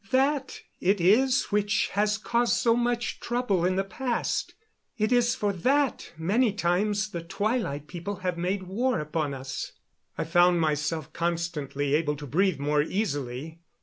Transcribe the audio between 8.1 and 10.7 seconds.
have made war upon us." I found